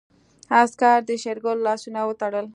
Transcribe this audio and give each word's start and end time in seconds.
عسکر 0.61 0.99
د 1.07 1.09
شېرګل 1.21 1.57
لاسونه 1.67 1.99
وتړل. 2.05 2.47